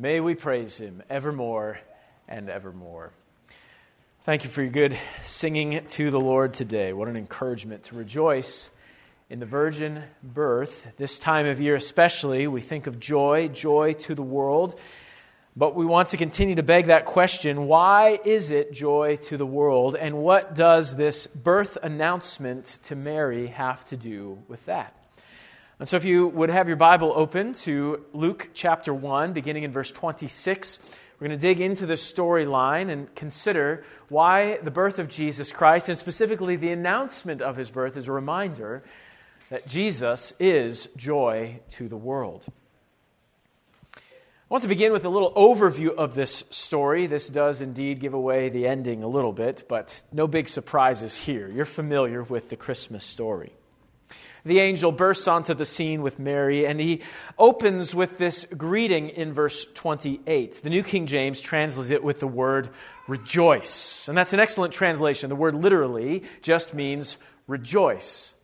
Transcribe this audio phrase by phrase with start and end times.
[0.00, 1.78] May we praise him evermore
[2.26, 3.12] and evermore.
[4.24, 6.94] Thank you for your good singing to the Lord today.
[6.94, 8.70] What an encouragement to rejoice
[9.28, 10.86] in the virgin birth.
[10.96, 14.80] This time of year, especially, we think of joy, joy to the world.
[15.54, 19.44] But we want to continue to beg that question why is it joy to the
[19.44, 19.96] world?
[19.96, 24.96] And what does this birth announcement to Mary have to do with that?
[25.80, 29.72] And so, if you would have your Bible open to Luke chapter 1, beginning in
[29.72, 30.78] verse 26,
[31.18, 35.88] we're going to dig into this storyline and consider why the birth of Jesus Christ,
[35.88, 38.82] and specifically the announcement of his birth, is a reminder
[39.48, 42.44] that Jesus is joy to the world.
[43.96, 44.00] I
[44.50, 47.06] want to begin with a little overview of this story.
[47.06, 51.48] This does indeed give away the ending a little bit, but no big surprises here.
[51.48, 53.54] You're familiar with the Christmas story
[54.44, 57.02] the angel bursts onto the scene with Mary, and he
[57.38, 60.60] opens with this greeting in verse 28.
[60.62, 62.70] The New King James translates it with the word
[63.08, 64.08] rejoice.
[64.08, 65.28] And that's an excellent translation.
[65.28, 68.34] The word literally just means rejoice.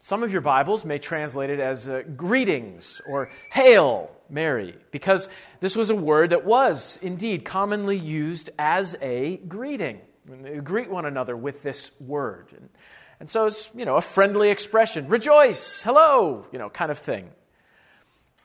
[0.00, 5.28] Some of your Bibles may translate it as uh, greetings or hail Mary, because
[5.60, 10.00] this was a word that was indeed commonly used as a greeting.
[10.62, 12.46] Greet one another with this word.
[13.20, 17.30] And so it's, you know, a friendly expression rejoice, hello, you know, kind of thing.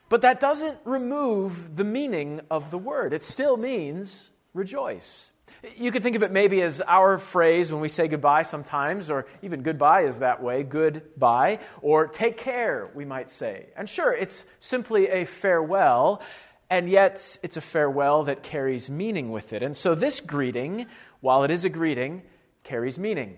[0.09, 3.13] But that doesn't remove the meaning of the word.
[3.13, 5.31] It still means rejoice.
[5.77, 9.25] You could think of it maybe as our phrase when we say goodbye sometimes, or
[9.41, 13.67] even goodbye is that way, goodbye, or take care, we might say.
[13.75, 16.21] And sure, it's simply a farewell,
[16.69, 19.63] and yet it's a farewell that carries meaning with it.
[19.63, 20.85] And so this greeting,
[21.21, 22.23] while it is a greeting,
[22.63, 23.37] carries meaning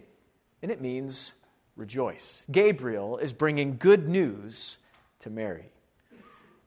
[0.61, 1.33] and it means
[1.75, 2.45] rejoice.
[2.51, 4.77] Gabriel is bringing good news
[5.19, 5.71] to Mary.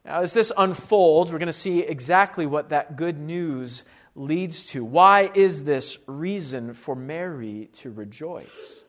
[0.04, 4.84] Now, as this unfolds, we're going to see exactly what that good news leads to.
[4.84, 8.84] Why is this reason for Mary to rejoice?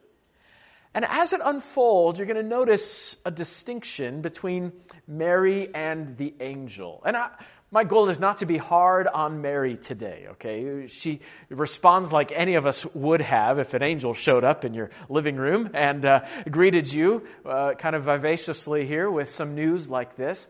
[0.94, 4.74] And as it unfolds, you're going to notice a distinction between
[5.08, 7.02] Mary and the angel.
[7.06, 7.30] And I,
[7.72, 10.88] my goal is not to be hard on Mary today, okay?
[10.88, 14.90] She responds like any of us would have if an angel showed up in your
[15.08, 20.18] living room and uh, greeted you uh, kind of vivaciously here with some news like
[20.18, 20.48] this.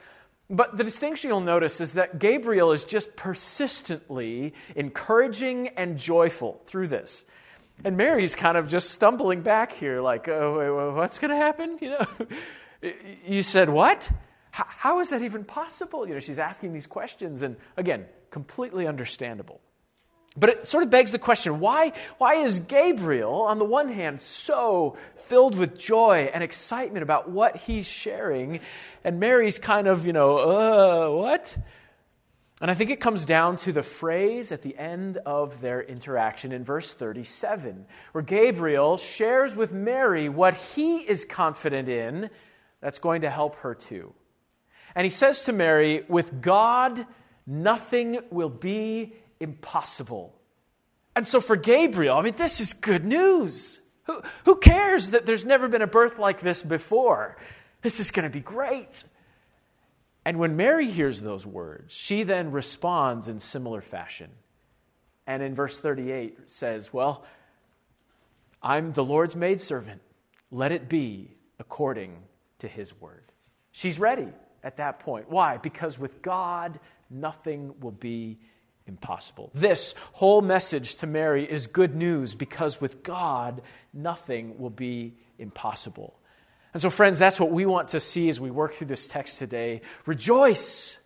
[0.49, 6.87] But the distinction you'll notice is that Gabriel is just persistently encouraging and joyful through
[6.87, 7.25] this.
[7.83, 11.37] And Mary's kind of just stumbling back here, like, oh, wait, wait, what's going to
[11.37, 11.77] happen?
[11.81, 12.91] You know,
[13.27, 14.09] you said what?
[14.51, 16.07] How, is that even possible?
[16.07, 19.61] You know, she's asking these questions, and again, completely understandable.
[20.35, 24.21] But it sort of begs the question why, why is Gabriel, on the one hand,
[24.21, 24.97] so
[25.27, 28.59] filled with joy and excitement about what he's sharing,
[29.03, 31.57] and Mary's kind of, you know, uh, what?
[32.61, 36.51] And I think it comes down to the phrase at the end of their interaction
[36.51, 42.29] in verse 37, where Gabriel shares with Mary what he is confident in
[42.79, 44.13] that's going to help her too.
[44.95, 47.05] And he says to Mary, With God,
[47.45, 50.35] nothing will be impossible.
[51.15, 53.81] And so for Gabriel, I mean, this is good news.
[54.03, 57.37] Who, who cares that there's never been a birth like this before?
[57.81, 59.03] This is going to be great.
[60.23, 64.29] And when Mary hears those words, she then responds in similar fashion.
[65.25, 67.25] And in verse 38 says, Well,
[68.61, 70.01] I'm the Lord's maidservant.
[70.51, 72.17] Let it be according
[72.59, 73.23] to his word.
[73.71, 74.27] She's ready
[74.63, 75.29] at that point.
[75.29, 75.57] Why?
[75.57, 76.79] Because with God,
[77.09, 78.37] nothing will be
[78.87, 79.51] impossible.
[79.53, 83.61] This whole message to Mary is good news because with God,
[83.93, 86.17] nothing will be impossible.
[86.73, 89.39] And so, friends, that's what we want to see as we work through this text
[89.39, 89.81] today.
[90.05, 90.99] Rejoice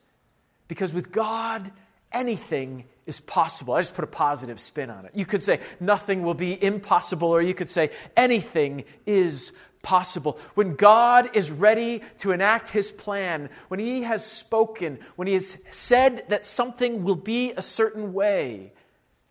[0.67, 1.71] because with God,
[2.11, 3.73] anything is possible.
[3.73, 5.11] I just put a positive spin on it.
[5.13, 9.51] You could say nothing will be impossible, or you could say anything is
[9.85, 10.39] possible.
[10.55, 15.57] When God is ready to enact his plan, when he has spoken, when he has
[15.69, 18.73] said that something will be a certain way,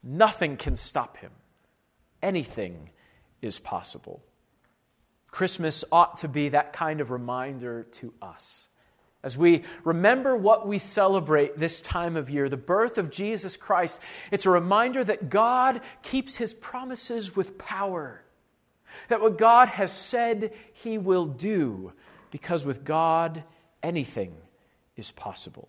[0.02, 1.32] nothing can stop him.
[2.22, 2.90] Anything
[3.42, 4.22] is possible.
[5.26, 8.68] Christmas ought to be that kind of reminder to us.
[9.24, 13.98] As we remember what we celebrate this time of year, the birth of Jesus Christ,
[14.30, 18.23] it's a reminder that God keeps his promises with power
[19.08, 21.92] that what God has said he will do,
[22.30, 23.44] because with God,
[23.82, 24.34] anything
[24.96, 25.68] is possible.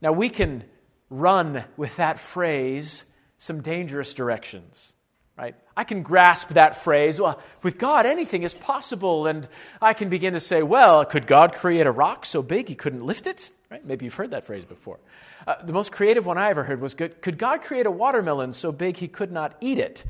[0.00, 0.64] Now, we can
[1.10, 3.04] run with that phrase
[3.38, 4.92] some dangerous directions,
[5.36, 5.54] right?
[5.76, 9.26] I can grasp that phrase, well, with God, anything is possible.
[9.26, 9.48] And
[9.80, 13.04] I can begin to say, well, could God create a rock so big he couldn't
[13.04, 13.52] lift it?
[13.70, 13.84] Right?
[13.84, 14.98] Maybe you've heard that phrase before.
[15.46, 18.72] Uh, the most creative one I ever heard was Could God create a watermelon so
[18.72, 20.04] big he could not eat it?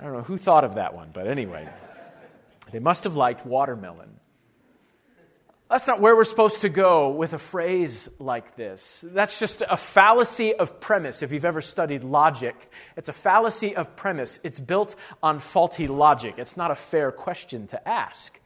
[0.00, 1.68] I don't know who thought of that one, but anyway,
[2.72, 4.18] they must have liked watermelon.
[5.68, 9.04] That's not where we're supposed to go with a phrase like this.
[9.06, 11.22] That's just a fallacy of premise.
[11.22, 14.40] If you've ever studied logic, it's a fallacy of premise.
[14.42, 16.36] It's built on faulty logic.
[16.38, 18.40] It's not a fair question to ask.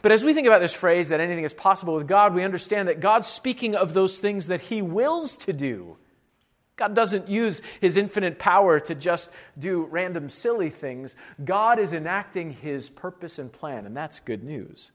[0.00, 2.88] But as we think about this phrase that anything is possible with God, we understand
[2.88, 5.96] that God's speaking of those things that He wills to do.
[6.76, 11.14] God doesn't use His infinite power to just do random silly things.
[11.44, 14.90] God is enacting His purpose and plan, and that's good news.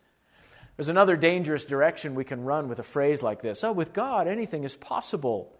[0.75, 4.27] There's another dangerous direction we can run with a phrase like this Oh, with God,
[4.27, 5.53] anything is possible.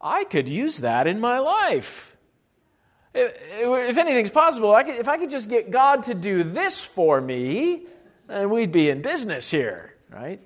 [0.00, 2.16] I could use that in my life.
[3.14, 7.20] If anything's possible, I could, if I could just get God to do this for
[7.20, 7.86] me,
[8.28, 10.40] then we'd be in business here, right?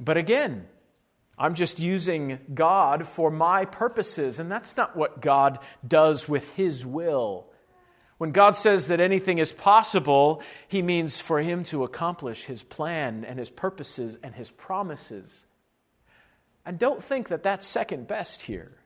[0.00, 0.66] But again,
[1.38, 6.84] I'm just using God for my purposes, and that's not what God does with His
[6.84, 7.46] will.
[8.18, 13.24] When God says that anything is possible, He means for Him to accomplish His plan
[13.24, 15.44] and His purposes and His promises.
[16.66, 18.76] And don't think that that's second best here.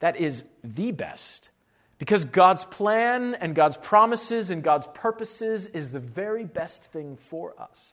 [0.00, 1.50] That is the best.
[1.98, 7.54] Because God's plan and God's promises and God's purposes is the very best thing for
[7.58, 7.92] us.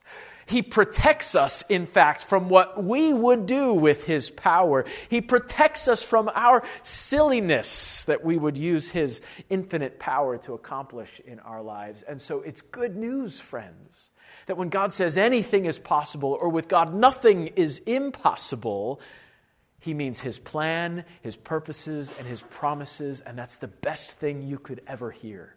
[0.51, 4.83] He protects us, in fact, from what we would do with His power.
[5.07, 11.21] He protects us from our silliness that we would use His infinite power to accomplish
[11.25, 12.03] in our lives.
[12.03, 14.11] And so it's good news, friends,
[14.47, 18.99] that when God says anything is possible, or with God nothing is impossible,
[19.79, 24.59] he means his plan, his purposes, and his promises, and that's the best thing you
[24.59, 25.55] could ever hear.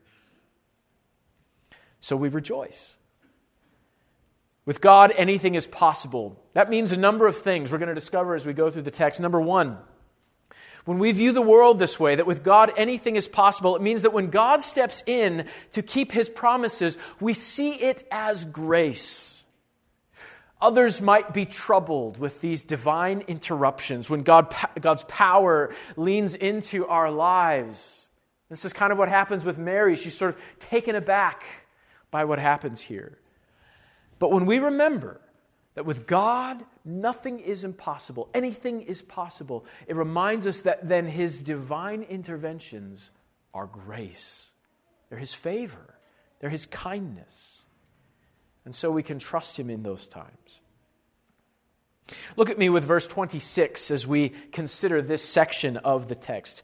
[1.99, 2.97] So we rejoice.
[4.67, 6.41] With God, anything is possible.
[6.55, 8.91] That means a number of things we're going to discover as we go through the
[8.91, 9.21] text.
[9.21, 9.77] Number one,
[10.85, 14.03] when we view the world this way, that with God anything is possible, it means
[14.03, 19.45] that when God steps in to keep his promises, we see it as grace.
[20.61, 27.11] Others might be troubled with these divine interruptions when God, God's power leans into our
[27.11, 28.07] lives.
[28.49, 29.97] This is kind of what happens with Mary.
[29.97, 31.45] She's sort of taken aback
[32.11, 33.19] by what happens here.
[34.25, 35.21] But when we remember
[35.75, 41.43] that with God, nothing is impossible, anything is possible, it reminds us that then His
[41.43, 43.11] divine interventions
[43.53, 44.51] are grace,
[45.11, 45.99] they're His favor,
[46.41, 47.67] they're His kindness.
[48.65, 50.63] And so we can trust him in those times.
[52.35, 56.63] Look at me with verse 26 as we consider this section of the text.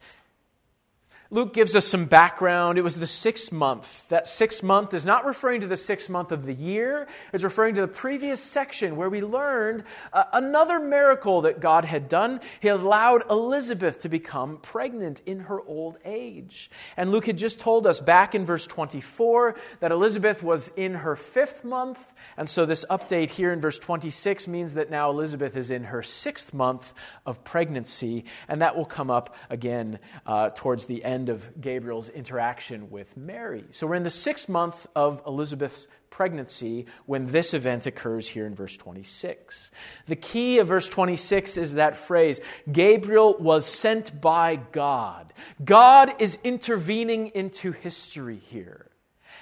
[1.33, 2.77] Luke gives us some background.
[2.77, 4.09] It was the sixth month.
[4.09, 7.75] That sixth month is not referring to the sixth month of the year, it's referring
[7.75, 12.41] to the previous section where we learned uh, another miracle that God had done.
[12.59, 16.69] He allowed Elizabeth to become pregnant in her old age.
[16.97, 21.15] And Luke had just told us back in verse 24 that Elizabeth was in her
[21.15, 22.11] fifth month.
[22.35, 26.03] And so this update here in verse 26 means that now Elizabeth is in her
[26.03, 26.93] sixth month
[27.25, 28.25] of pregnancy.
[28.49, 33.15] And that will come up again uh, towards the end end of Gabriel's interaction with
[33.15, 33.63] Mary.
[33.69, 38.55] So we're in the sixth month of Elizabeth's pregnancy when this event occurs here in
[38.55, 39.69] verse 26.
[40.07, 42.41] The key of verse 26 is that phrase
[42.71, 45.31] Gabriel was sent by God.
[45.63, 48.87] God is intervening into history here.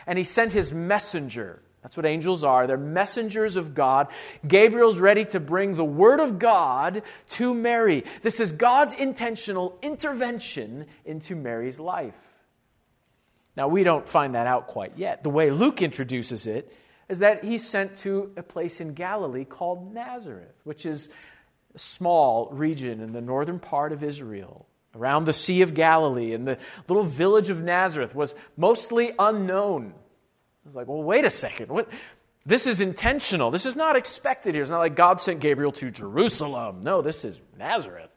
[0.06, 2.68] And he sent his messenger that's what angels are.
[2.68, 4.08] They're messengers of God.
[4.46, 8.04] Gabriel's ready to bring the word of God to Mary.
[8.22, 12.16] This is God's intentional intervention into Mary's life.
[13.56, 15.24] Now, we don't find that out quite yet.
[15.24, 16.74] The way Luke introduces it
[17.08, 21.10] is that he's sent to a place in Galilee called Nazareth, which is
[21.74, 26.34] a small region in the northern part of Israel around the Sea of Galilee.
[26.34, 26.58] And the
[26.88, 29.94] little village of Nazareth was mostly unknown
[30.70, 31.70] it's like, well, wait a second.
[31.70, 31.90] What?
[32.46, 33.50] This is intentional.
[33.50, 34.62] This is not expected here.
[34.62, 36.82] It's not like God sent Gabriel to Jerusalem.
[36.84, 38.12] No, this is Nazareth.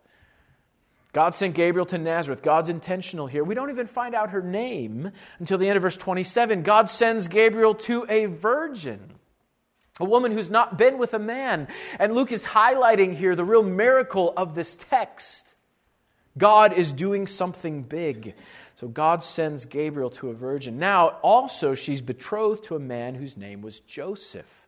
[1.14, 2.42] God sent Gabriel to Nazareth.
[2.42, 3.42] God's intentional here.
[3.42, 6.62] We don't even find out her name until the end of verse 27.
[6.62, 9.14] God sends Gabriel to a virgin,
[9.99, 11.68] a woman who's not been with a man.
[11.99, 15.54] And Luke is highlighting here the real miracle of this text.
[16.37, 18.35] God is doing something big.
[18.82, 20.80] So God sends Gabriel to a virgin.
[20.80, 24.66] Now, also, she's betrothed to a man whose name was Joseph.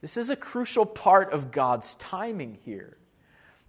[0.00, 2.96] This is a crucial part of God's timing here.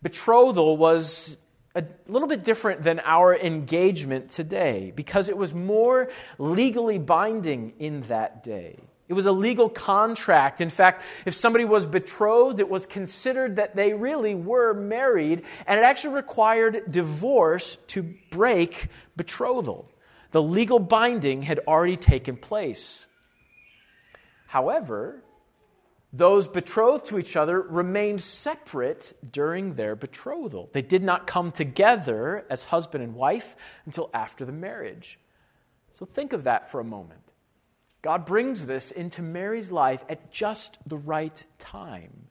[0.01, 1.38] Betrothal was
[1.75, 8.01] a little bit different than our engagement today because it was more legally binding in
[8.07, 8.79] that day.
[9.07, 10.60] It was a legal contract.
[10.60, 15.79] In fact, if somebody was betrothed, it was considered that they really were married, and
[15.79, 19.91] it actually required divorce to break betrothal.
[20.31, 23.07] The legal binding had already taken place.
[24.47, 25.24] However,
[26.13, 30.69] those betrothed to each other remained separate during their betrothal.
[30.71, 33.55] They did not come together as husband and wife
[33.86, 35.19] until after the marriage.
[35.91, 37.21] So think of that for a moment.
[38.01, 42.26] God brings this into Mary's life at just the right time.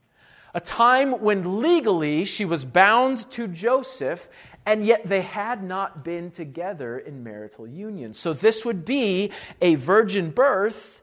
[0.56, 4.26] A time when legally she was bound to Joseph,
[4.64, 8.14] and yet they had not been together in marital union.
[8.14, 11.02] So this would be a virgin birth,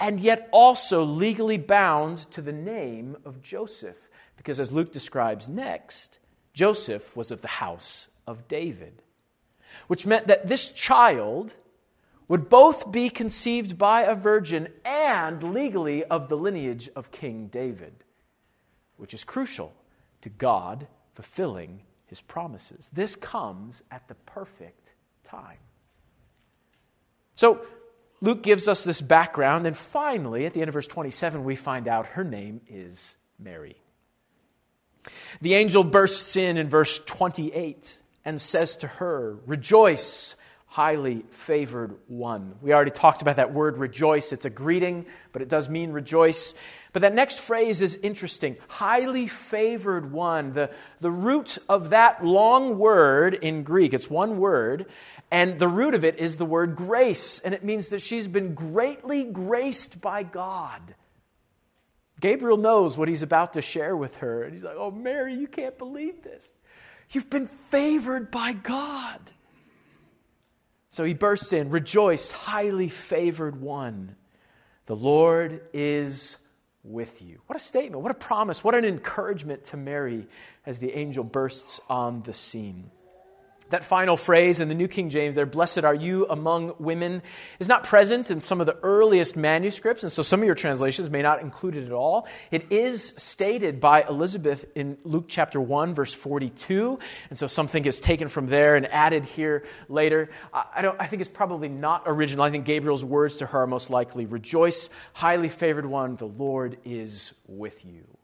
[0.00, 4.08] and yet also legally bound to the name of Joseph.
[4.36, 6.18] Because as Luke describes next,
[6.52, 9.04] Joseph was of the house of David,
[9.86, 11.54] which meant that this child
[12.26, 18.02] would both be conceived by a virgin and legally of the lineage of King David,
[18.98, 19.72] which is crucial
[20.20, 22.90] to God fulfilling his promises.
[22.92, 25.58] This comes at the perfect time.
[27.34, 27.64] So,
[28.20, 31.86] Luke gives us this background, and finally, at the end of verse 27, we find
[31.86, 33.76] out her name is Mary.
[35.40, 40.36] The angel bursts in in verse 28 and says to her, Rejoice
[40.70, 42.54] highly favored one.
[42.60, 44.32] We already talked about that word rejoice.
[44.32, 46.54] It's a greeting, but it does mean rejoice.
[46.92, 50.52] But that next phrase is interesting highly favored one.
[50.52, 50.70] The,
[51.00, 54.86] the root of that long word in Greek, it's one word,
[55.30, 58.54] and the root of it is the word grace, and it means that she's been
[58.54, 60.94] greatly graced by God.
[62.20, 65.46] Gabriel knows what he's about to share with her, and he's like, Oh, Mary, you
[65.46, 66.52] can't believe this.
[67.10, 69.20] You've been favored by God.
[70.90, 74.16] So he bursts in, Rejoice, highly favored one.
[74.86, 76.36] The Lord is
[76.82, 77.40] with you.
[77.46, 80.26] What a statement, what a promise, what an encouragement to Mary
[80.64, 82.90] as the angel bursts on the scene.
[83.70, 87.22] That final phrase in the New King James there, blessed are you among women,
[87.58, 91.10] is not present in some of the earliest manuscripts, and so some of your translations
[91.10, 92.26] may not include it at all.
[92.50, 96.98] It is stated by Elizabeth in Luke chapter 1, verse 42,
[97.30, 100.30] and so something is taken from there and added here later.
[100.52, 102.44] I, don't, I think it's probably not original.
[102.44, 106.78] I think Gabriel's words to her are most likely Rejoice, highly favored one, the Lord
[106.84, 108.17] is with you.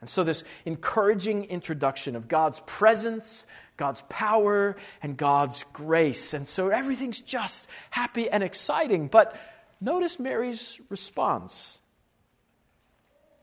[0.00, 3.44] And so, this encouraging introduction of God's presence,
[3.76, 6.32] God's power, and God's grace.
[6.32, 9.08] And so, everything's just happy and exciting.
[9.08, 9.36] But
[9.80, 11.80] notice Mary's response.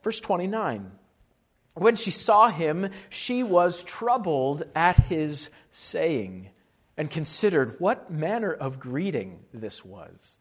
[0.04, 0.92] Verse 29
[1.76, 6.50] When she saw him, she was troubled at his saying
[6.98, 10.40] and considered what manner of greeting this was.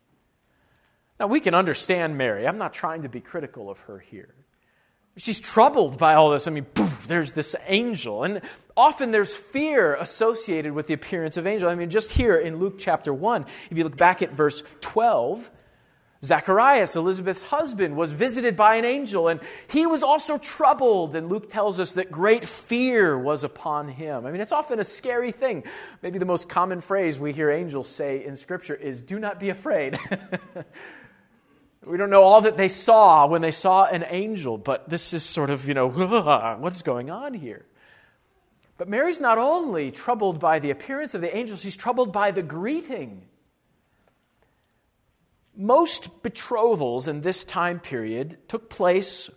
[1.21, 2.47] Now, we can understand Mary.
[2.49, 4.35] I'm not trying to be critical of her here.
[5.19, 6.47] She's troubled by all this.
[6.47, 8.23] I mean, poof, there's this angel.
[8.23, 8.43] And
[8.77, 11.71] often there's fear associated with the appearance of angel.
[11.71, 15.51] I mean, just here in Luke chapter 1, if you look back at verse 12,
[16.23, 21.17] Zacharias, Elizabeth's husband, was visited by an angel, and he was also troubled.
[21.17, 24.27] And Luke tells us that great fear was upon him.
[24.27, 25.65] I mean, it's often a scary thing.
[26.03, 29.49] Maybe the most common phrase we hear angels say in Scripture is, Do not be
[29.49, 29.99] afraid.
[31.87, 35.23] We don't know all that they saw when they saw an angel, but this is
[35.23, 35.89] sort of, you know,
[36.59, 37.65] what's going on here?
[38.77, 42.43] But Mary's not only troubled by the appearance of the angel, she's troubled by the
[42.43, 43.23] greeting.
[45.57, 49.31] Most betrothals in this time period took place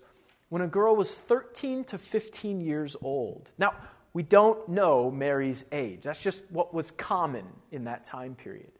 [0.49, 3.51] when a girl was 13 to 15 years old.
[3.59, 3.75] Now,
[4.11, 6.01] we don't know Mary's age.
[6.01, 8.71] That's just what was common in that time period.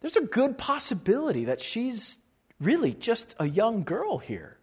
[0.00, 2.18] There's a good possibility that she's
[2.60, 4.58] really just a young girl here.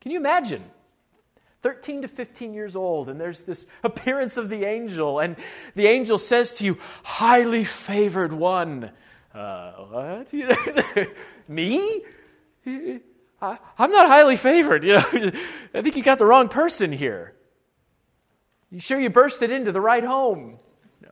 [0.00, 0.62] Can you imagine?
[1.62, 5.34] 13 to 15 years old, and there's this appearance of the angel, and
[5.74, 8.90] the angel says to you, Highly favored one.
[9.34, 10.32] Uh, what?
[11.48, 12.02] Me?
[13.40, 14.84] I, am not highly favored.
[14.84, 15.04] You know,
[15.74, 17.34] I think you got the wrong person here.
[18.70, 20.58] You sure you bursted into the right home?
[21.00, 21.08] No.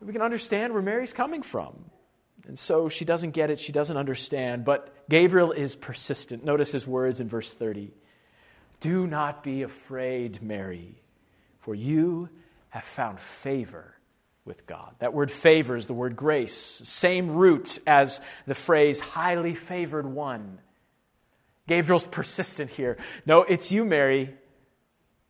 [0.00, 1.90] We can understand where Mary's coming from.
[2.48, 6.42] And so she doesn't get it, she doesn't understand, but Gabriel is persistent.
[6.42, 7.92] Notice his words in verse 30
[8.80, 11.02] Do not be afraid, Mary,
[11.58, 12.30] for you
[12.70, 13.94] have found favor
[14.46, 14.94] with God.
[15.00, 20.58] That word favor is the word grace, same root as the phrase highly favored one.
[21.66, 22.96] Gabriel's persistent here.
[23.26, 24.34] No, it's you, Mary.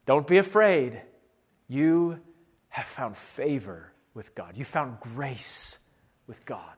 [0.06, 1.02] Don't be afraid.
[1.66, 2.20] You
[2.68, 4.56] have found favor with God.
[4.56, 5.78] You found grace
[6.28, 6.77] with God.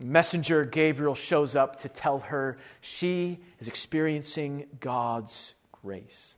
[0.00, 6.34] Messenger Gabriel shows up to tell her she is experiencing God's grace.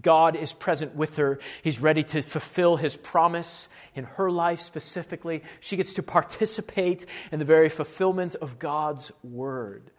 [0.00, 1.38] God is present with her.
[1.62, 5.42] He's ready to fulfill his promise in her life specifically.
[5.60, 9.90] She gets to participate in the very fulfillment of God's word.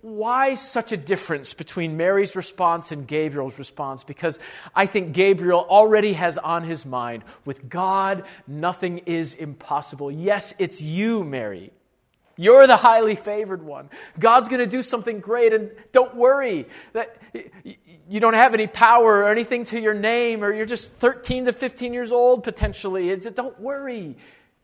[0.00, 4.04] Why such a difference between Mary's response and Gabriel's response?
[4.04, 4.38] Because
[4.74, 10.10] I think Gabriel already has on his mind with God, nothing is impossible.
[10.10, 11.72] Yes, it's you, Mary.
[12.36, 13.90] You're the highly favored one.
[14.18, 17.16] God's going to do something great, and don't worry that
[18.08, 21.52] you don't have any power or anything to your name, or you're just 13 to
[21.52, 23.14] 15 years old potentially.
[23.16, 24.16] Don't worry.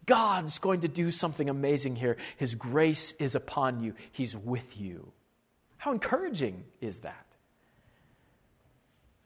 [0.06, 2.16] God's going to do something amazing here.
[2.38, 5.12] His grace is upon you, He's with you.
[5.76, 7.26] How encouraging is that?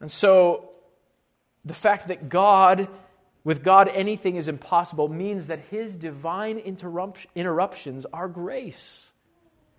[0.01, 0.69] And so,
[1.63, 2.89] the fact that God,
[3.43, 9.11] with God, anything is impossible means that His divine interruptions are grace.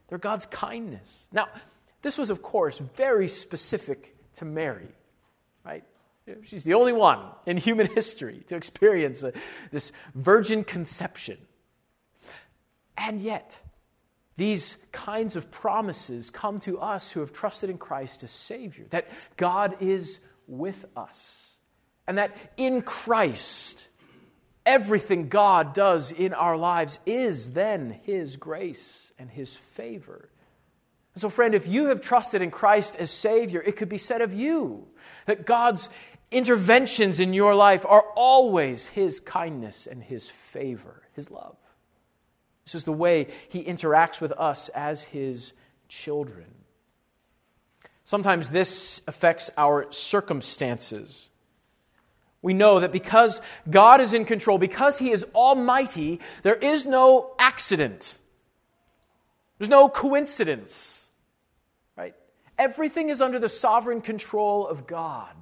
[0.08, 1.28] They're God's kindness.
[1.32, 1.48] Now,
[2.02, 4.88] this was, of course, very specific to Mary,
[5.64, 5.84] right?
[6.42, 9.32] She's the only one in human history to experience a,
[9.70, 11.38] this virgin conception.
[12.96, 13.60] And yet,
[14.36, 19.08] these kinds of promises come to us who have trusted in Christ as Savior, that
[19.36, 21.43] God is with us,
[22.06, 23.88] and that in Christ,
[24.66, 30.28] everything God does in our lives is then His grace and His favor.
[31.14, 34.20] And so, friend, if you have trusted in Christ as Savior, it could be said
[34.20, 34.88] of you
[35.26, 35.88] that God's
[36.30, 41.56] interventions in your life are always His kindness and His favor, His love.
[42.64, 45.52] This is the way He interacts with us as His
[45.88, 46.46] children.
[48.04, 51.30] Sometimes this affects our circumstances.
[52.44, 57.34] We know that because God is in control, because He is almighty, there is no
[57.38, 58.18] accident.
[59.56, 61.08] There's no coincidence.
[61.96, 62.14] Right?
[62.58, 65.34] Everything is under the sovereign control of God.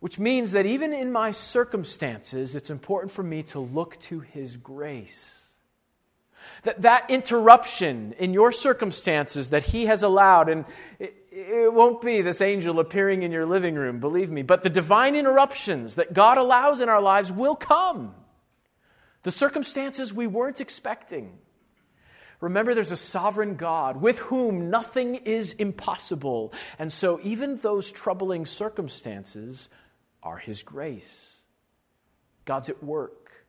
[0.00, 4.58] Which means that even in my circumstances, it's important for me to look to His
[4.58, 5.48] grace.
[6.64, 10.66] That that interruption in your circumstances that He has allowed, and
[10.98, 14.68] it, it won't be this angel appearing in your living room, believe me, but the
[14.68, 18.14] divine interruptions that God allows in our lives will come.
[19.22, 21.38] The circumstances we weren't expecting.
[22.40, 26.52] Remember, there's a sovereign God with whom nothing is impossible.
[26.78, 29.70] And so, even those troubling circumstances
[30.22, 31.42] are His grace.
[32.44, 33.46] God's at work,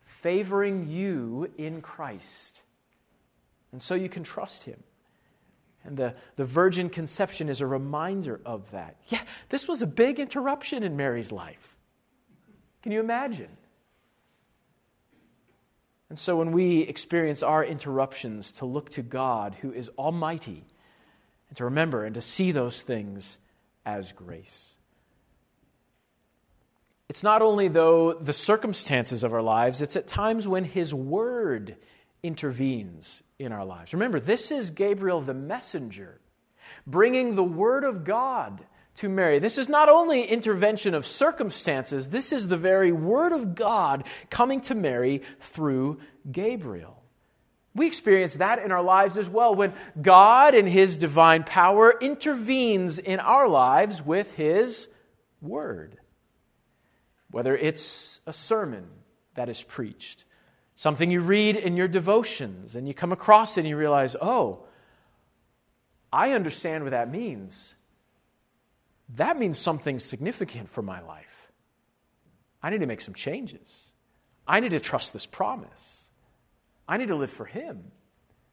[0.00, 2.64] favoring you in Christ.
[3.72, 4.82] And so you can trust Him.
[5.84, 8.96] And the, the virgin conception is a reminder of that.
[9.08, 11.76] Yeah, this was a big interruption in Mary's life.
[12.82, 13.56] Can you imagine?
[16.10, 20.64] And so when we experience our interruptions, to look to God who is almighty,
[21.48, 23.38] and to remember and to see those things
[23.84, 24.76] as grace.
[27.08, 31.76] It's not only, though, the circumstances of our lives, it's at times when His Word
[32.22, 33.92] intervenes in our lives.
[33.92, 36.20] Remember, this is Gabriel the messenger
[36.86, 38.60] bringing the Word of God
[38.96, 39.38] to Mary.
[39.38, 44.60] This is not only intervention of circumstances, this is the very Word of God coming
[44.62, 46.00] to Mary through
[46.30, 47.02] Gabriel.
[47.74, 52.98] We experience that in our lives as well when God, in His divine power, intervenes
[52.98, 54.88] in our lives with His
[55.40, 55.98] Word
[57.30, 58.86] whether it's a sermon
[59.34, 60.24] that is preached,
[60.78, 64.60] something you read in your devotions, and you come across it and you realize, oh,
[66.12, 67.74] I understand what that means.
[69.16, 71.50] That means something significant for my life.
[72.62, 73.90] I need to make some changes.
[74.46, 76.10] I need to trust this promise.
[76.86, 77.90] I need to live for Him.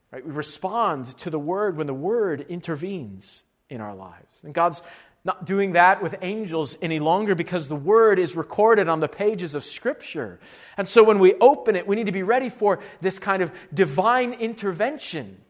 [0.10, 0.26] Right?
[0.26, 4.44] We respond to the Word when the Word intervenes in our lives.
[4.44, 4.82] And God's
[5.26, 9.56] not doing that with angels any longer because the word is recorded on the pages
[9.56, 10.40] of Scripture.
[10.78, 13.52] And so when we open it, we need to be ready for this kind of
[13.74, 15.42] divine intervention.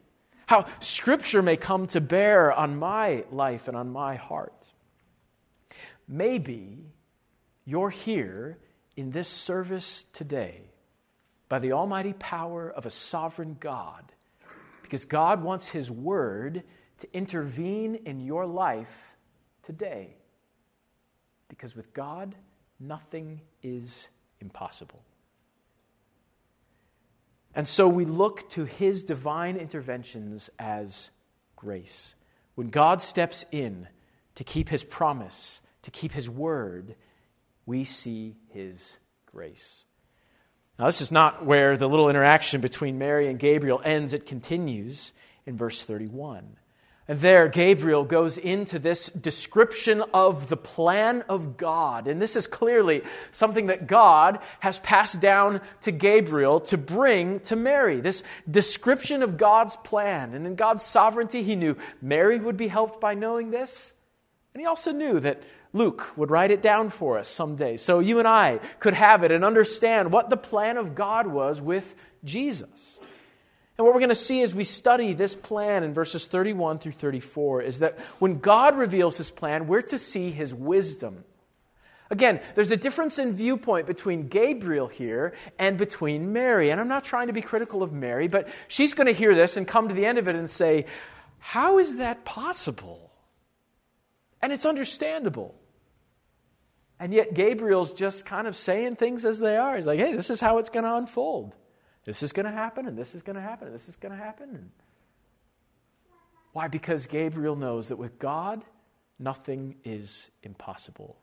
[0.46, 4.72] How Scripture may come to bear on my life and on my heart.
[6.08, 6.86] Maybe
[7.66, 8.58] you're here
[8.96, 10.62] in this service today
[11.50, 14.10] by the almighty power of a sovereign God
[14.80, 16.62] because God wants His Word
[16.98, 19.15] to intervene in your life
[19.66, 20.16] today.
[21.48, 22.34] Because with God,
[22.80, 24.08] nothing is
[24.40, 25.02] impossible.
[27.54, 31.10] And so we look to his divine interventions as
[31.56, 32.14] grace.
[32.54, 33.88] When God steps in
[34.34, 36.94] to keep his promise, to keep his word,
[37.64, 39.84] we see his grace.
[40.78, 45.14] Now, this is not where the little interaction between Mary and Gabriel ends, it continues
[45.46, 46.58] in verse 31.
[47.08, 52.08] And there, Gabriel goes into this description of the plan of God.
[52.08, 57.54] And this is clearly something that God has passed down to Gabriel to bring to
[57.54, 58.00] Mary.
[58.00, 60.34] This description of God's plan.
[60.34, 63.92] And in God's sovereignty, he knew Mary would be helped by knowing this.
[64.52, 65.42] And he also knew that
[65.72, 67.76] Luke would write it down for us someday.
[67.76, 71.60] So you and I could have it and understand what the plan of God was
[71.60, 72.98] with Jesus.
[73.78, 76.92] And what we're going to see as we study this plan in verses 31 through
[76.92, 81.24] 34 is that when God reveals his plan, we're to see his wisdom.
[82.10, 86.70] Again, there's a difference in viewpoint between Gabriel here and between Mary.
[86.70, 89.56] And I'm not trying to be critical of Mary, but she's going to hear this
[89.56, 90.86] and come to the end of it and say,
[91.38, 93.10] How is that possible?
[94.40, 95.54] And it's understandable.
[96.98, 99.76] And yet, Gabriel's just kind of saying things as they are.
[99.76, 101.56] He's like, Hey, this is how it's going to unfold.
[102.06, 104.12] This is going to happen, and this is going to happen, and this is going
[104.12, 104.70] to happen.
[106.52, 106.68] Why?
[106.68, 108.64] Because Gabriel knows that with God,
[109.18, 111.16] nothing is impossible.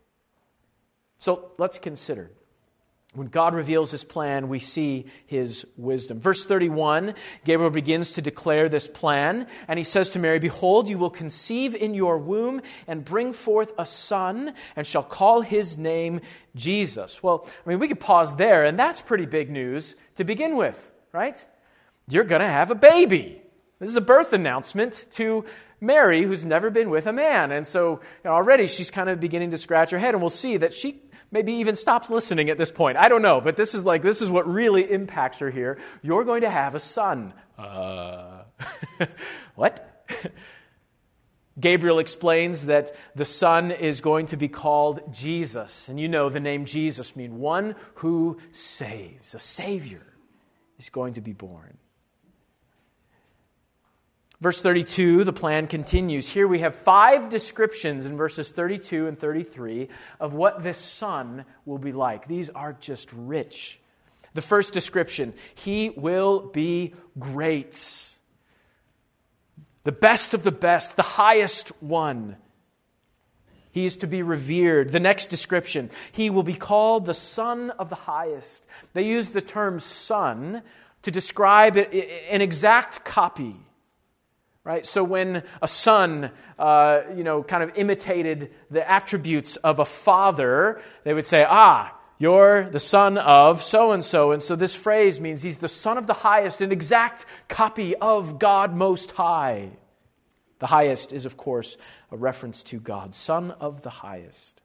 [1.18, 2.30] So let's consider.
[3.14, 6.20] When God reveals his plan, we see his wisdom.
[6.20, 7.14] Verse 31,
[7.46, 11.76] Gabriel begins to declare this plan, and he says to Mary, Behold, you will conceive
[11.76, 16.22] in your womb and bring forth a son, and shall call his name
[16.56, 17.22] Jesus.
[17.22, 20.92] Well, I mean, we could pause there, and that's pretty big news to begin with,
[21.12, 21.46] right?
[22.08, 23.44] You're going to have a baby.
[23.80, 25.46] This is a birth announcement to
[25.80, 27.52] Mary, who's never been with a man.
[27.52, 30.30] And so you know, already she's kind of beginning to scratch her head, and we'll
[30.30, 31.02] see that she
[31.34, 32.98] maybe even stops listening at this point.
[32.98, 35.80] I don't know, but this is like, this is what really impacts her here.
[36.02, 37.34] You're going to have a son.
[37.58, 38.44] Uh,
[39.56, 40.06] what?
[41.60, 45.90] Gabriel explains that the son is going to be called Jesus.
[45.90, 49.36] And you know the name Jesus means one who saves.
[49.36, 50.06] A savior
[50.78, 51.78] is going to be born.
[54.44, 56.28] Verse 32, the plan continues.
[56.28, 59.88] Here we have five descriptions in verses 32 and 33
[60.20, 62.28] of what this son will be like.
[62.28, 63.80] These are just rich.
[64.34, 68.20] The first description, he will be great.
[69.86, 72.36] The best of the best, the highest one.
[73.72, 74.92] He is to be revered.
[74.92, 78.68] The next description, he will be called the Son of the Highest.
[78.92, 80.64] They use the term son
[81.04, 83.56] to describe an exact copy
[84.64, 84.86] right?
[84.86, 90.82] So when a son, uh, you know, kind of imitated the attributes of a father,
[91.04, 94.32] they would say, ah, you're the son of so and so.
[94.32, 98.40] And so this phrase means he's the son of the highest, an exact copy of
[98.40, 99.72] God Most High.
[100.60, 101.76] The highest is, of course,
[102.12, 104.62] a reference to God, son of the highest.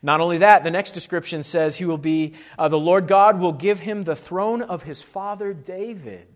[0.00, 3.52] Not only that, the next description says he will be, uh, the Lord God will
[3.52, 6.35] give him the throne of his father David.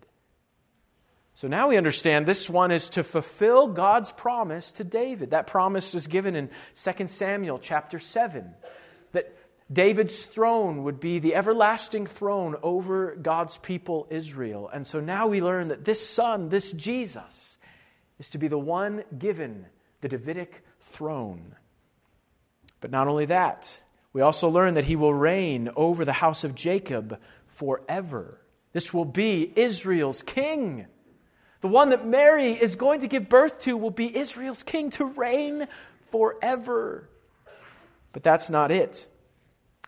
[1.41, 5.31] So now we understand this one is to fulfill God's promise to David.
[5.31, 8.53] That promise is given in 2 Samuel chapter 7
[9.13, 9.35] that
[9.73, 14.69] David's throne would be the everlasting throne over God's people Israel.
[14.71, 17.57] And so now we learn that this son, this Jesus,
[18.19, 19.65] is to be the one given
[20.01, 21.55] the Davidic throne.
[22.81, 23.81] But not only that,
[24.13, 28.39] we also learn that he will reign over the house of Jacob forever.
[28.73, 30.85] This will be Israel's king.
[31.61, 35.05] The one that Mary is going to give birth to will be Israel's king to
[35.05, 35.67] reign
[36.09, 37.07] forever.
[38.13, 39.07] But that's not it.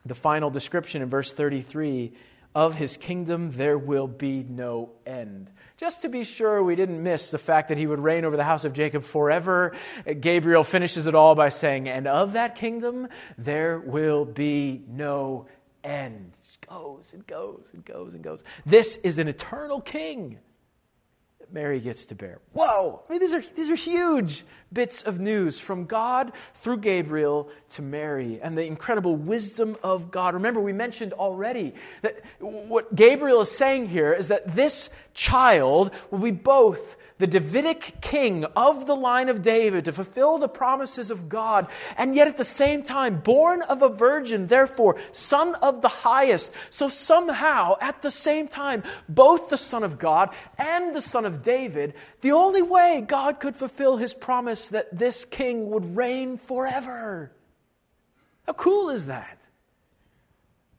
[0.06, 2.14] The final description in verse 33
[2.56, 5.50] of his kingdom there will be no end.
[5.78, 8.44] Just to be sure we didn't miss the fact that he would reign over the
[8.44, 9.76] house of Jacob forever,
[10.20, 13.08] Gabriel finishes it all by saying, And of that kingdom
[13.38, 15.48] there will be no
[15.84, 16.38] end.
[16.54, 18.44] It goes and goes and goes and goes.
[18.66, 20.38] This is an eternal king.
[21.54, 22.39] Mary gets to bear.
[22.54, 23.04] Whoa!
[23.08, 27.84] I mean, these are, these are huge bits of news from God through Gabriel to
[27.84, 30.34] Mary and the incredible wisdom of God.
[30.34, 36.20] Remember, we mentioned already that what Gabriel is saying here is that this child will
[36.20, 41.30] be both the Davidic king of the line of David to fulfill the promises of
[41.30, 45.88] God, and yet at the same time, born of a virgin, therefore, son of the
[45.88, 46.52] highest.
[46.69, 51.41] So somehow, at the same time, both the Son of God and the Son of
[51.43, 57.32] David, the only way God could fulfill his promise that this king would reign forever.
[58.45, 59.47] How cool is that?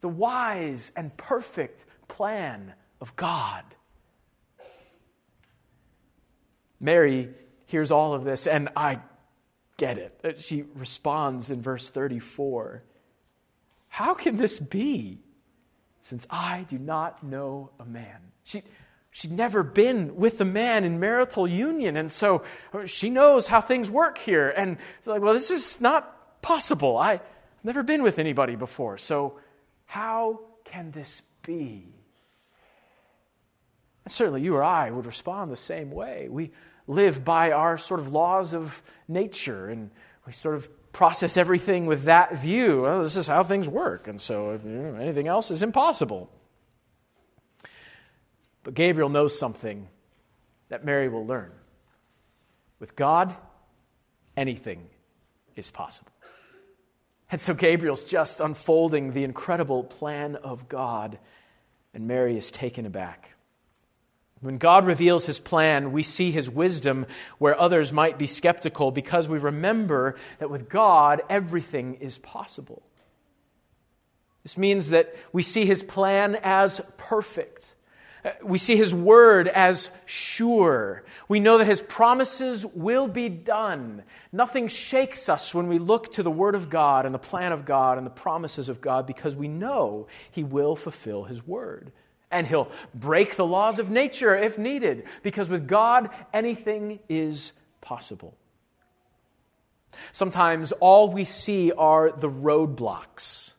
[0.01, 3.65] The wise and perfect plan of God.
[6.81, 7.31] Mary
[7.67, 9.01] hears all of this, and I
[9.77, 10.21] get it.
[10.23, 12.83] Uh, she responds in verse 34
[13.89, 15.21] How can this be?
[16.05, 18.19] since I do not know a man.
[18.43, 18.63] She,
[19.11, 22.43] she'd never been with a man in marital union, and so
[22.75, 24.51] uh, she knows how things work here.
[24.51, 26.99] And it's like, well, this is not possible.
[26.99, 27.23] I've
[27.63, 29.41] never been with anybody before, so
[29.87, 31.87] how can this be?
[34.07, 36.29] Certainly you or I would respond the same way.
[36.29, 36.51] We
[36.87, 39.91] live by our sort of laws of nature, and
[40.27, 42.83] we sort of process everything with that view.
[42.83, 46.31] Well, this is how things work, and so you know, anything else is impossible.
[48.63, 49.89] But Gabriel knows something
[50.69, 51.53] that Mary will learn.
[52.81, 53.35] With God,
[54.37, 54.89] anything
[55.57, 56.11] is possible.
[57.31, 61.19] And so Gabriel's just unfolding the incredible plan of God,
[61.93, 63.34] and Mary is taken aback.
[64.45, 67.07] When God reveals his plan, we see his wisdom
[67.39, 72.83] where others might be skeptical because we remember that with God, everything is possible.
[74.43, 77.75] This means that we see his plan as perfect.
[78.43, 81.05] We see his word as sure.
[81.27, 84.03] We know that his promises will be done.
[84.31, 87.65] Nothing shakes us when we look to the word of God and the plan of
[87.65, 91.93] God and the promises of God because we know he will fulfill his word
[92.31, 98.37] and he'll break the laws of nature if needed, because with God, anything is possible.
[100.13, 103.55] Sometimes all we see are the roadblocks.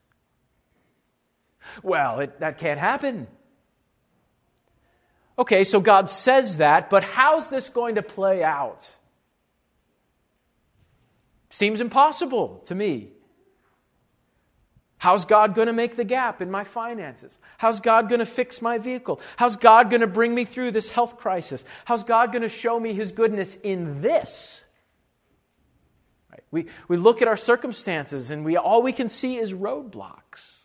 [1.84, 3.28] Well, it, that can't happen.
[5.38, 8.96] Okay, so God says that, but how's this going to play out?
[11.50, 13.10] Seems impossible to me.
[14.98, 17.38] How's God going to make the gap in my finances?
[17.58, 19.20] How's God going to fix my vehicle?
[19.38, 21.66] How's God going to bring me through this health crisis?
[21.84, 24.64] How's God going to show me his goodness in this?
[26.32, 26.44] Right?
[26.50, 30.62] We, we look at our circumstances and we, all we can see is roadblocks.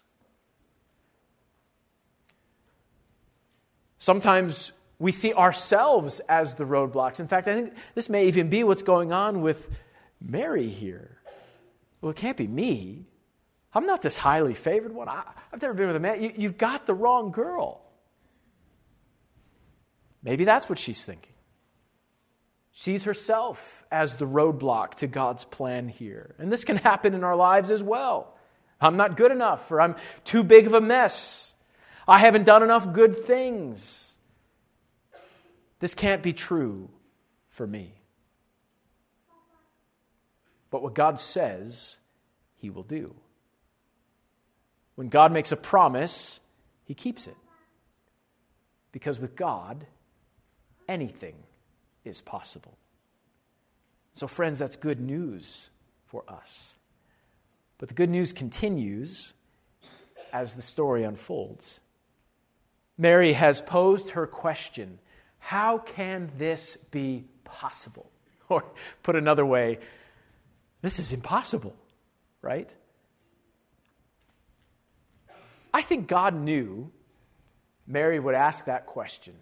[3.98, 7.20] Sometimes we see ourselves as the roadblocks.
[7.20, 9.68] In fact, I think this may even be what's going on with
[10.20, 11.18] Mary here.
[12.00, 13.06] Well, it can't be me.
[13.72, 15.08] I'm not this highly favored one.
[15.08, 16.22] I, have never been with a man.
[16.22, 17.82] You, you've got the wrong girl.
[20.22, 21.32] Maybe that's what she's thinking.
[22.72, 26.34] Sees herself as the roadblock to God's plan here.
[26.38, 28.36] And this can happen in our lives as well.
[28.80, 31.52] I'm not good enough, or I'm too big of a mess.
[32.08, 34.12] I haven't done enough good things.
[35.80, 36.90] This can't be true
[37.48, 37.94] for me.
[40.70, 41.98] But what God says,
[42.56, 43.14] He will do.
[45.00, 46.40] When God makes a promise,
[46.84, 47.36] he keeps it.
[48.92, 49.86] Because with God,
[50.86, 51.36] anything
[52.04, 52.76] is possible.
[54.12, 55.70] So, friends, that's good news
[56.04, 56.74] for us.
[57.78, 59.32] But the good news continues
[60.34, 61.80] as the story unfolds.
[62.98, 64.98] Mary has posed her question
[65.38, 68.10] How can this be possible?
[68.50, 68.66] Or,
[69.02, 69.78] put another way,
[70.82, 71.74] this is impossible,
[72.42, 72.74] right?
[75.72, 76.90] I think God knew
[77.86, 79.34] Mary would ask that question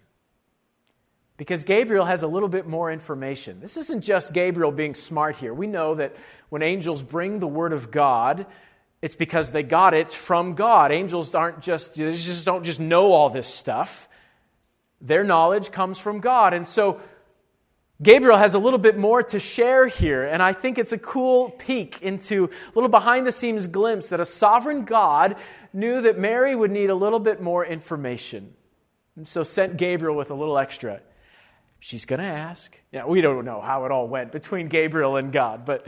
[1.37, 3.61] because Gabriel has a little bit more information.
[3.61, 5.53] This isn't just Gabriel being smart here.
[5.53, 6.15] We know that
[6.49, 8.45] when angels bring the word of God,
[9.01, 10.91] it's because they got it from God.
[10.91, 14.09] Angels aren't just, they just don't just know all this stuff.
[14.99, 16.53] Their knowledge comes from God.
[16.53, 16.99] And so
[18.01, 21.49] Gabriel has a little bit more to share here, and I think it's a cool
[21.49, 25.35] peek into a little behind the scenes glimpse that a sovereign God
[25.73, 28.53] knew that Mary would need a little bit more information.
[29.17, 31.01] And so sent Gabriel with a little extra.
[31.81, 32.73] She's going to ask.
[32.93, 35.85] Yeah, we don't know how it all went between Gabriel and God, but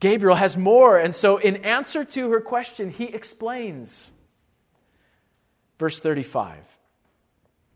[0.00, 0.98] Gabriel has more.
[0.98, 4.10] And so, in answer to her question, he explains.
[5.78, 6.77] Verse 35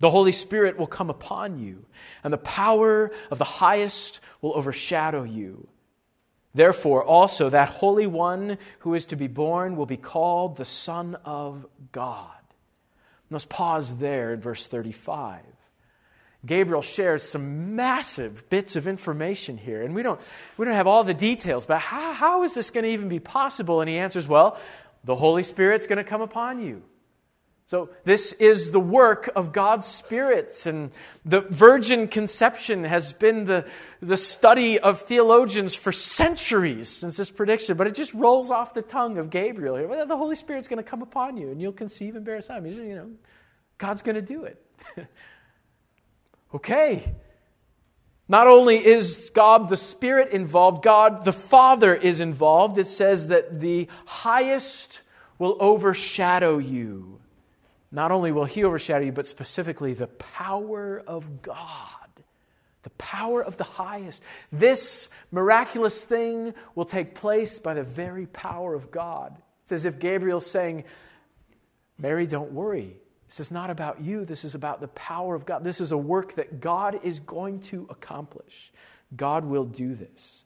[0.03, 1.85] the Holy Spirit will come upon you,
[2.25, 5.69] and the power of the highest will overshadow you.
[6.55, 11.15] Therefore, also, that Holy One who is to be born will be called the Son
[11.25, 12.33] of God.
[13.31, 15.38] Let's pause there in verse 35.
[16.45, 20.21] Gabriel shares some massive bits of information here, and we don't,
[20.57, 23.21] we don't have all the details, but how, how is this going to even be
[23.21, 23.81] possible?
[23.81, 24.59] And he answers, Well,
[25.05, 26.83] the Holy Spirit's going to come upon you.
[27.73, 30.67] So, this is the work of God's spirits.
[30.67, 30.91] And
[31.25, 33.67] the virgin conception has been the,
[34.03, 38.83] the study of theologians for centuries since this prediction, but it just rolls off the
[38.83, 39.89] tongue of Gabriel.
[39.89, 42.43] Well, the Holy Spirit's going to come upon you, and you'll conceive and bear a
[42.43, 42.67] son.
[42.67, 43.11] You know,
[43.79, 44.63] God's going to do it.
[46.55, 47.03] okay.
[48.29, 52.77] Not only is God the Spirit involved, God the Father is involved.
[52.77, 55.01] It says that the highest
[55.39, 57.22] will overshadow you.
[57.92, 62.09] Not only will He overshadow you, but specifically the power of God,
[62.83, 64.22] the power of the highest.
[64.50, 69.40] This miraculous thing will take place by the very power of God.
[69.64, 70.85] It's as if Gabriel's saying,
[71.98, 72.96] Mary, don't worry.
[73.28, 74.24] This is not about you.
[74.24, 75.62] This is about the power of God.
[75.62, 78.72] This is a work that God is going to accomplish.
[79.14, 80.44] God will do this.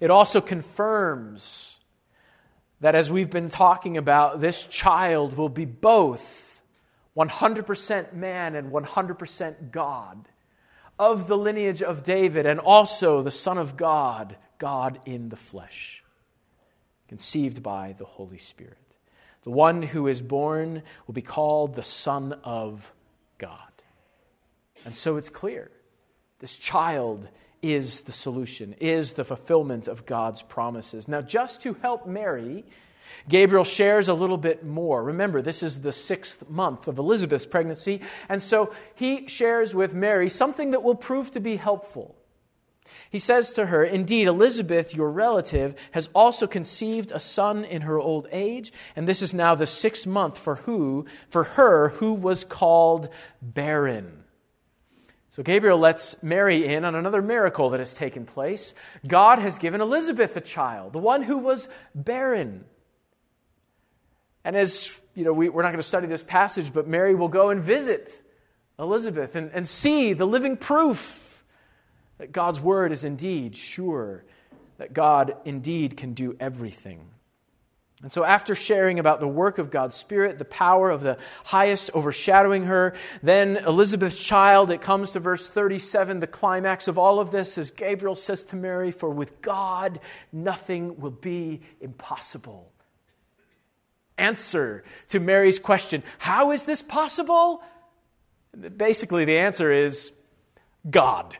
[0.00, 1.78] It also confirms
[2.82, 6.60] that as we've been talking about, this child will be both
[7.16, 10.28] 100% man and 100% God,
[10.98, 16.02] of the lineage of David, and also the Son of God, God in the flesh,
[17.08, 18.76] conceived by the Holy Spirit.
[19.44, 22.92] The one who is born will be called the Son of
[23.38, 23.58] God.
[24.84, 25.70] And so it's clear
[26.40, 27.28] this child
[27.62, 31.08] is the solution, is the fulfillment of God's promises.
[31.08, 32.64] Now, just to help Mary,
[33.28, 35.02] Gabriel shares a little bit more.
[35.02, 40.28] Remember, this is the sixth month of Elizabeth's pregnancy, and so he shares with Mary
[40.28, 42.16] something that will prove to be helpful.
[43.10, 47.98] He says to her, Indeed, Elizabeth, your relative, has also conceived a son in her
[47.98, 52.44] old age, and this is now the sixth month for who, for her who was
[52.44, 53.08] called
[53.40, 54.21] barren.
[55.32, 58.74] So Gabriel lets Mary in on another miracle that has taken place.
[59.08, 62.66] God has given Elizabeth a child, the one who was barren.
[64.44, 67.28] And as you know, we, are not going to study this passage, but Mary will
[67.28, 68.22] go and visit
[68.78, 71.42] Elizabeth and, and see the living proof
[72.18, 74.26] that God's word is indeed sure,
[74.76, 77.08] that God indeed can do everything.
[78.02, 81.90] And so, after sharing about the work of God's Spirit, the power of the highest
[81.94, 87.30] overshadowing her, then Elizabeth's child, it comes to verse 37, the climax of all of
[87.30, 90.00] this, as Gabriel says to Mary, For with God
[90.32, 92.72] nothing will be impossible.
[94.18, 97.62] Answer to Mary's question, How is this possible?
[98.76, 100.10] Basically, the answer is
[100.90, 101.36] God.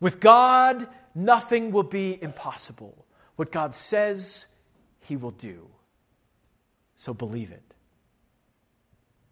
[0.00, 3.06] With God, nothing will be impossible.
[3.36, 4.46] What God says,
[5.06, 5.68] he will do.
[6.96, 7.62] So believe it.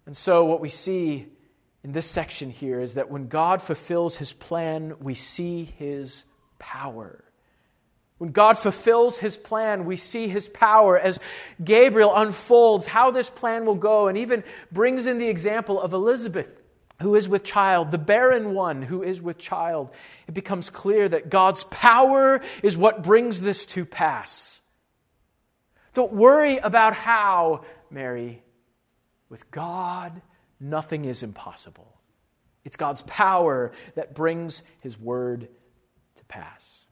[0.06, 1.26] And so, what we see
[1.82, 6.24] in this section here is that when God fulfills his plan, we see his
[6.58, 7.24] power.
[8.18, 11.18] When God fulfills his plan, we see his power as
[11.62, 16.62] Gabriel unfolds how this plan will go and even brings in the example of Elizabeth,
[17.02, 19.90] who is with child, the barren one who is with child.
[20.28, 24.53] It becomes clear that God's power is what brings this to pass.
[25.94, 28.42] Don't worry about how, Mary.
[29.28, 30.20] With God,
[30.60, 31.94] nothing is impossible.
[32.64, 35.48] It's God's power that brings His word
[36.16, 36.86] to pass.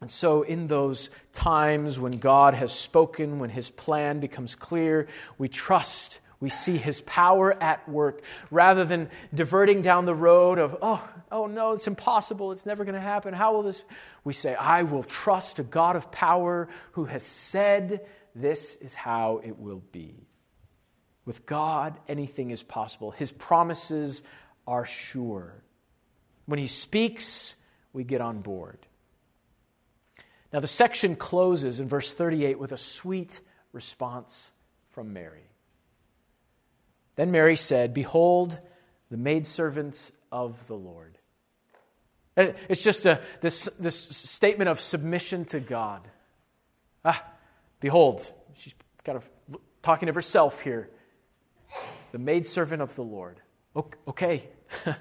[0.00, 5.48] And so, in those times when God has spoken, when His plan becomes clear, we
[5.48, 11.08] trust we see his power at work rather than diverting down the road of, oh,
[11.32, 12.52] oh no, it's impossible.
[12.52, 13.32] It's never going to happen.
[13.32, 13.82] How will this?
[14.24, 19.40] We say, I will trust a God of power who has said this is how
[19.42, 20.26] it will be.
[21.24, 23.10] With God, anything is possible.
[23.10, 24.22] His promises
[24.66, 25.62] are sure.
[26.44, 27.56] When he speaks,
[27.92, 28.78] we get on board.
[30.52, 33.40] Now, the section closes in verse 38 with a sweet
[33.72, 34.52] response
[34.90, 35.48] from Mary.
[37.16, 38.58] Then Mary said, Behold,
[39.10, 41.18] the maidservant of the Lord.
[42.36, 46.06] Uh, it's just a, this, this statement of submission to God.
[47.04, 47.24] Ah,
[47.80, 48.74] behold, she's
[49.04, 49.28] kind of
[49.80, 50.90] talking of herself here,
[52.12, 53.40] the maidservant of the Lord.
[54.08, 54.48] Okay,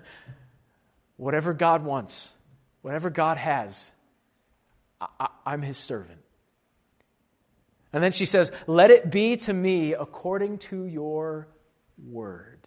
[1.18, 2.36] whatever God wants,
[2.82, 3.94] whatever God has,
[5.02, 6.20] I, I'm his servant.
[7.92, 11.48] And then she says, Let it be to me according to your
[11.98, 12.60] word.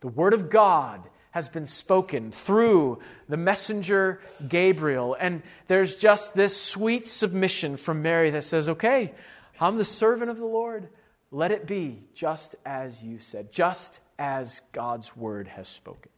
[0.00, 5.16] The word of God has been spoken through the messenger Gabriel.
[5.18, 9.14] And there's just this sweet submission from Mary that says, Okay,
[9.60, 10.88] I'm the servant of the Lord.
[11.30, 16.10] Let it be just as you said, just as God's word has spoken.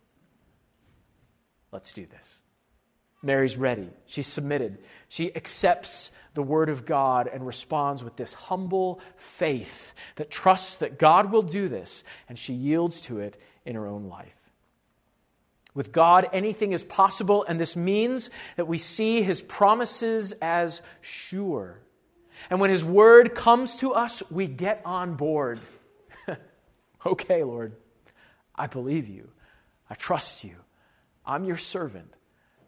[1.71, 2.41] Let's do this.
[3.23, 3.88] Mary's ready.
[4.06, 4.79] She's submitted.
[5.08, 10.98] She accepts the word of God and responds with this humble faith that trusts that
[10.98, 14.35] God will do this, and she yields to it in her own life.
[15.75, 21.79] With God, anything is possible, and this means that we see his promises as sure.
[22.50, 25.60] And when his word comes to us, we get on board.
[27.06, 27.75] okay, Lord,
[28.54, 29.29] I believe you.
[29.88, 30.56] I trust you.
[31.25, 32.12] I'm your servant.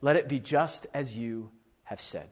[0.05, 1.49] Let it be just as you
[1.85, 2.29] have said.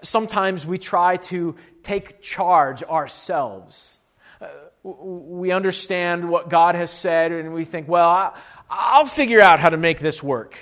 [0.00, 4.00] Sometimes we try to take charge ourselves.
[4.40, 4.46] Uh,
[4.82, 8.34] we understand what God has said and we think, well,
[8.70, 10.56] I'll figure out how to make this work.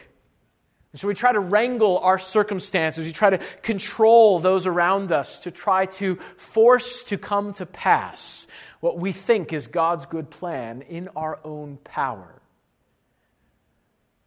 [0.95, 3.07] So we try to wrangle our circumstances.
[3.07, 8.49] We try to control those around us to try to force to come to pass
[8.81, 12.43] what we think is God's good plan in our own power.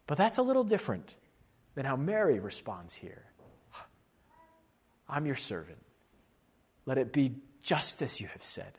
[0.07, 1.17] But that's a little different
[1.75, 3.23] than how Mary responds here.
[5.07, 5.77] I'm your servant.
[6.85, 8.71] Let it be just as you have said.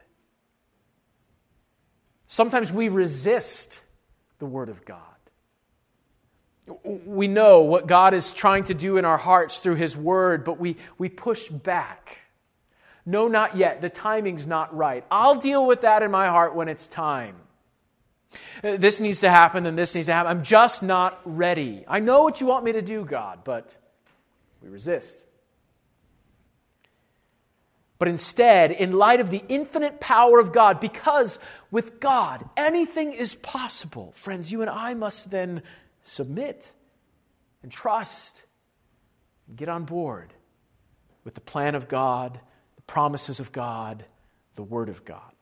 [2.26, 3.80] Sometimes we resist
[4.38, 5.01] the Word of God.
[6.84, 10.59] We know what God is trying to do in our hearts through His Word, but
[10.59, 12.22] we, we push back.
[13.05, 13.80] No, not yet.
[13.80, 15.05] The timing's not right.
[15.11, 17.36] I'll deal with that in my heart when it's time.
[18.62, 20.30] Uh, this needs to happen and this needs to happen.
[20.30, 21.84] I'm just not ready.
[21.86, 23.76] I know what you want me to do, God, but
[24.62, 25.22] we resist.
[27.98, 31.38] But instead, in light of the infinite power of God, because
[31.70, 35.62] with God anything is possible, friends, you and I must then
[36.02, 36.72] submit
[37.62, 38.44] and trust
[39.48, 40.34] and get on board
[41.24, 42.38] with the plan of God,
[42.76, 44.04] the promises of God,
[44.56, 45.36] the Word of God.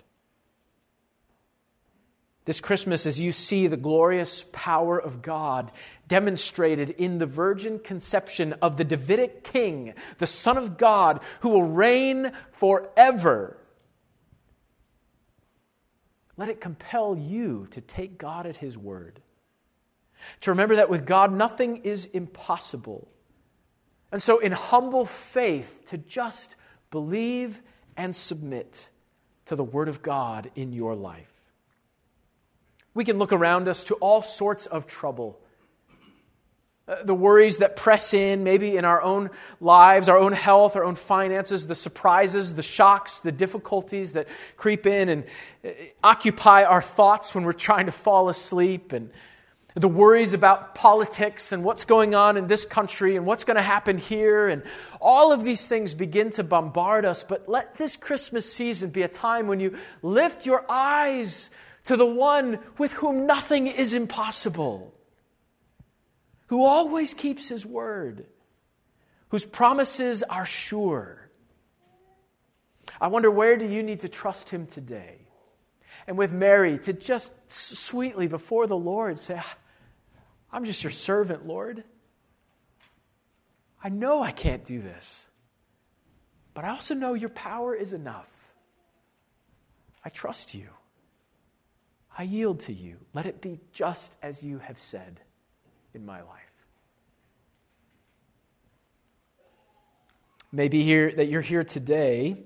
[2.45, 5.73] This Christmas, as you see the glorious power of God
[6.09, 11.63] demonstrated in the virgin conception of the Davidic king, the Son of God, who will
[11.63, 13.57] reign forever,
[16.37, 19.23] let it compel you to take God at His word.
[20.41, 23.09] To remember that with God, nothing is impossible.
[24.13, 26.57] And so, in humble faith, to just
[26.91, 27.63] believe
[27.97, 28.91] and submit
[29.47, 31.34] to the Word of God in your life.
[32.95, 35.39] We can look around us to all sorts of trouble.
[36.87, 40.85] Uh, the worries that press in, maybe in our own lives, our own health, our
[40.85, 45.25] own finances, the surprises, the shocks, the difficulties that creep in and
[45.65, 45.71] uh,
[46.03, 49.11] occupy our thoughts when we're trying to fall asleep, and
[49.75, 53.63] the worries about politics and what's going on in this country and what's going to
[53.63, 54.63] happen here, and
[55.01, 57.25] all of these things begin to bombard us.
[57.25, 61.49] But let this Christmas season be a time when you lift your eyes
[61.85, 64.95] to the one with whom nothing is impossible,
[66.47, 68.26] who always keeps his word,
[69.28, 71.30] whose promises are sure.
[73.01, 75.18] I wonder where do you need to trust him today?
[76.07, 79.57] And with Mary, to just sweetly before the Lord say, ah,
[80.53, 81.85] I'm just your servant, Lord.
[83.82, 85.26] I know I can't do this,
[86.55, 88.30] but I also know your power is enough.
[90.05, 90.68] I trust you.
[92.17, 92.97] I yield to you.
[93.12, 95.21] Let it be just as you have said
[95.95, 96.41] in my life.
[100.53, 102.37] Maybe here that you're here today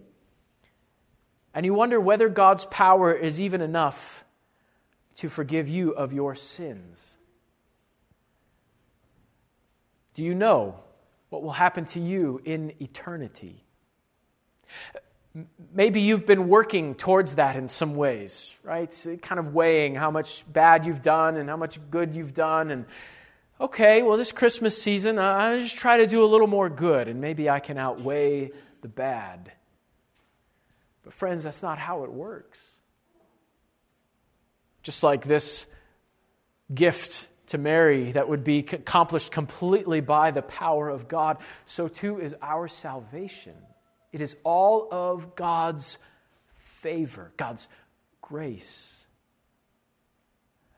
[1.52, 4.24] and you wonder whether God's power is even enough
[5.16, 7.16] to forgive you of your sins.
[10.14, 10.76] Do you know
[11.28, 13.64] what will happen to you in eternity?
[15.72, 18.90] Maybe you've been working towards that in some ways, right?
[19.22, 22.70] kind of weighing how much bad you've done and how much good you've done.
[22.70, 22.86] And
[23.60, 27.20] okay, well, this Christmas season, I just try to do a little more good and
[27.20, 29.52] maybe I can outweigh the bad.
[31.02, 32.80] But, friends, that's not how it works.
[34.82, 35.66] Just like this
[36.72, 42.20] gift to Mary that would be accomplished completely by the power of God, so too
[42.20, 43.54] is our salvation.
[44.12, 45.98] It is all of God's
[46.54, 47.68] favor, God's
[48.20, 49.06] grace.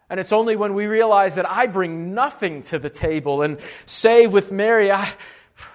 [0.08, 4.26] And it's only when we realize that I bring nothing to the table and say
[4.26, 5.08] with Mary, I,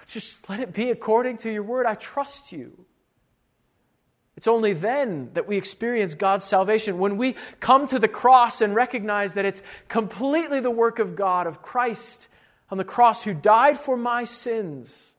[0.06, 1.86] just let it be according to your word.
[1.86, 2.84] I trust you.
[4.36, 6.98] It's only then that we experience God's salvation.
[6.98, 11.46] When we come to the cross and recognize that it's completely the work of God,
[11.46, 12.28] of Christ
[12.70, 15.15] on the cross who died for my sins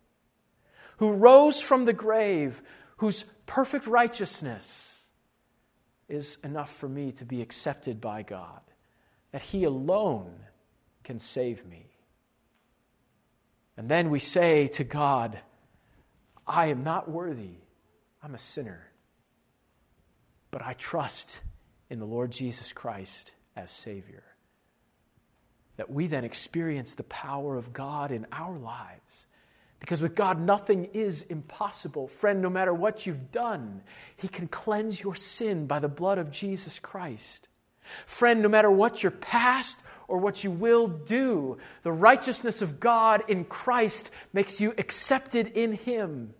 [0.97, 2.61] who rose from the grave,
[2.97, 5.05] whose perfect righteousness
[6.09, 8.61] is enough for me to be accepted by God,
[9.31, 10.33] that He alone
[11.03, 11.85] can save me.
[13.75, 15.39] And then we say to God,
[16.47, 17.57] I am not worthy,
[18.23, 18.91] I'm a sinner,
[20.49, 21.41] but I trust
[21.89, 24.23] in the Lord Jesus Christ as Savior.
[25.75, 29.27] That we then experience the power of God in our lives
[29.79, 32.07] because with God, nothing is impossible.
[32.07, 33.81] Friend, no matter what you've done,
[34.15, 37.47] He can cleanse your sin by the blood of Jesus Christ.
[38.05, 43.23] Friend, no matter what your past or what you will do, the righteousness of God
[43.27, 46.33] in Christ makes you accepted in Him.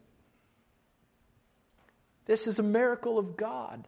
[2.25, 3.87] This is a miracle of God.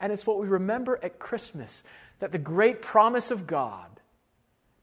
[0.00, 1.84] And it's what we remember at Christmas
[2.18, 4.00] that the great promise of God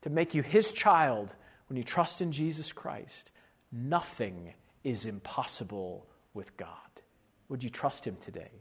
[0.01, 1.35] to make you his child
[1.67, 3.31] when you trust in Jesus Christ,
[3.71, 4.53] nothing
[4.83, 6.69] is impossible with God.
[7.49, 8.51] Would you trust him today?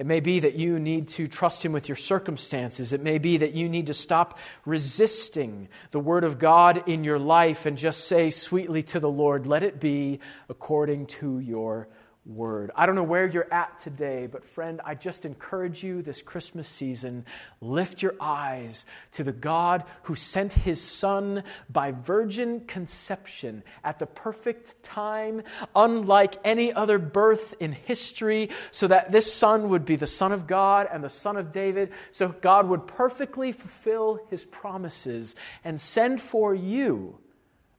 [0.00, 2.94] It may be that you need to trust Him with your circumstances.
[2.94, 7.18] It may be that you need to stop resisting the Word of God in your
[7.18, 11.86] life and just say sweetly to the Lord, Let it be according to your
[12.26, 12.70] word.
[12.76, 16.68] I don't know where you're at today, but friend, I just encourage you this Christmas
[16.68, 17.24] season
[17.60, 24.06] lift your eyes to the God who sent his son by virgin conception at the
[24.06, 25.42] perfect time,
[25.74, 30.46] unlike any other birth in history, so that this son would be the son of
[30.46, 36.20] God and the son of David, so God would perfectly fulfill his promises and send
[36.20, 37.18] for you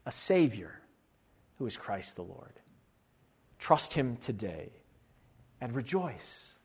[0.05, 0.81] a savior
[1.59, 2.60] who is Christ the Lord.
[3.61, 4.71] Trust Him today
[5.61, 6.57] and rejoice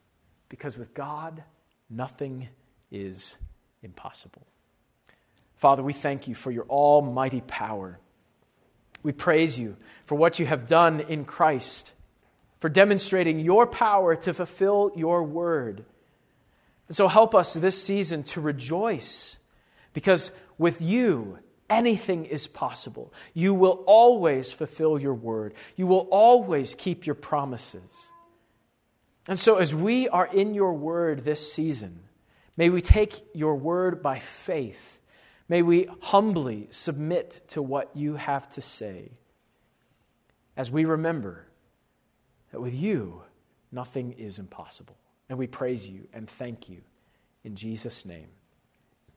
[0.49, 1.45] because with God,
[1.91, 2.49] nothing
[2.91, 3.37] is
[3.83, 4.47] impossible.
[5.57, 8.01] Father, we thank you for your almighty power.
[9.03, 9.77] We praise you
[10.07, 11.93] for what you have done in Christ,
[12.61, 15.85] for demonstrating your power to fulfill your word.
[16.89, 19.37] And so help us this season to rejoice
[19.93, 23.13] because with you, anything is possible.
[23.35, 28.09] You will always fulfill your word, you will always keep your promises.
[29.29, 32.01] And so, as we are in your word this season,
[32.57, 35.01] may we take your word by faith.
[35.49, 39.13] May we humbly submit to what you have to say
[40.57, 41.47] as we remember
[42.51, 43.23] that with you,
[43.71, 44.97] nothing is impossible.
[45.29, 46.83] And we praise you and thank you.
[47.45, 48.29] In Jesus' name,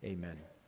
[0.04, 0.38] amen.